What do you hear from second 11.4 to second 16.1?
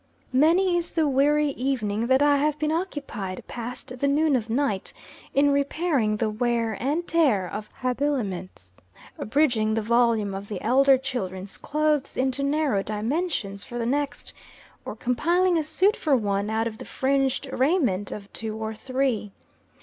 clothes into narrow dimensions for the next, or compiling a suit